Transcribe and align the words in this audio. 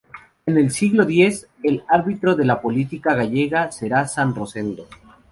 En 0.47 0.57
el 0.57 0.71
siglo 0.71 1.03
X, 1.07 1.47
el 1.61 1.83
árbitro 1.87 2.35
de 2.35 2.43
la 2.43 2.59
política 2.59 3.13
gallega 3.13 3.71
será 3.71 4.07
San 4.07 4.33
Rosendo. 4.33 4.87